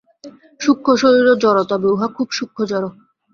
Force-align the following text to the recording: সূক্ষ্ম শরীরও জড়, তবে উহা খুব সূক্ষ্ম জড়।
সূক্ষ্ম 0.61 0.87
শরীরও 1.01 1.35
জড়, 1.43 1.61
তবে 1.71 1.87
উহা 1.93 2.07
খুব 2.15 2.27
সূক্ষ্ম 2.37 2.59
জড়। 2.71 2.85